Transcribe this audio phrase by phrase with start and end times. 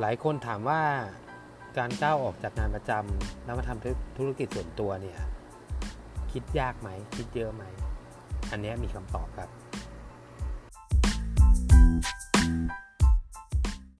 [0.00, 0.80] หลายคนถามว่า
[1.78, 5.18] การก้าวออกจากงานประจำแล้วมาทำธุรกิจส่วนตัวเนี่ย
[6.32, 7.64] คิดยากไหมคิดเยอะไหม
[8.50, 9.48] อันนี้มีคำตอบครับ